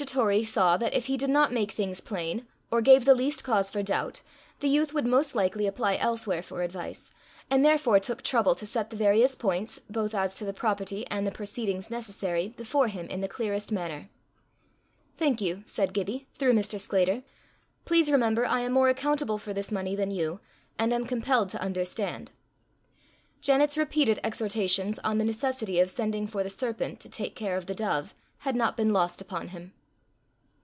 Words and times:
Torrie 0.07 0.43
saw 0.43 0.77
that, 0.77 0.95
if 0.95 1.05
he 1.05 1.15
did 1.15 1.29
not 1.29 1.53
make 1.53 1.69
things 1.73 2.01
plain, 2.01 2.47
or 2.71 2.81
gave 2.81 3.05
the 3.05 3.13
least 3.13 3.43
cause 3.43 3.69
for 3.69 3.83
doubt, 3.83 4.23
the 4.59 4.67
youth 4.67 4.95
would 4.95 5.05
most 5.05 5.35
likely 5.35 5.67
apply 5.67 5.95
elsewhere 5.97 6.41
for 6.41 6.63
advice, 6.63 7.11
and 7.51 7.63
therefore 7.63 7.99
took 7.99 8.23
trouble 8.23 8.55
to 8.55 8.65
set 8.65 8.89
the 8.89 8.95
various 8.95 9.35
points, 9.35 9.79
both 9.91 10.15
as 10.15 10.35
to 10.37 10.43
the 10.43 10.53
property 10.55 11.05
and 11.11 11.27
the 11.27 11.31
proceedings 11.31 11.91
necessary, 11.91 12.47
before 12.57 12.87
him 12.87 13.05
in 13.09 13.21
the 13.21 13.27
clearest 13.27 13.71
manner. 13.71 14.09
"Thank 15.17 15.39
you," 15.39 15.61
said 15.67 15.93
Gibbie, 15.93 16.25
through 16.33 16.53
Mr. 16.53 16.79
Sclater. 16.79 17.21
"Please 17.85 18.11
remember 18.11 18.47
I 18.47 18.61
am 18.61 18.71
more 18.73 18.89
accountable 18.89 19.37
for 19.37 19.53
this 19.53 19.71
money 19.71 19.95
than 19.95 20.09
you, 20.09 20.39
and 20.79 20.91
am 20.91 21.05
compelled 21.05 21.49
to 21.49 21.61
understand." 21.61 22.31
Janet's 23.39 23.77
repeated 23.77 24.19
exhortations 24.23 24.97
on 25.03 25.19
the 25.19 25.25
necessity 25.25 25.79
of 25.79 25.91
sending 25.91 26.25
for 26.25 26.41
the 26.41 26.49
serpent 26.49 26.99
to 27.01 27.07
take 27.07 27.35
care 27.35 27.55
of 27.55 27.67
the 27.67 27.75
dove, 27.75 28.15
had 28.39 28.55
not 28.55 28.75
been 28.75 28.91
lost 28.91 29.21
upon 29.21 29.49
him. 29.49 29.73